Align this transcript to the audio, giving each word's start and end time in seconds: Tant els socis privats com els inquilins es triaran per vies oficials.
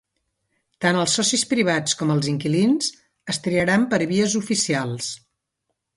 Tant 0.85 0.97
els 1.01 1.17
socis 1.19 1.43
privats 1.51 1.93
com 2.01 2.13
els 2.15 2.31
inquilins 2.33 2.89
es 3.35 3.41
triaran 3.49 3.87
per 3.93 4.01
vies 4.13 4.37
oficials. 4.45 5.13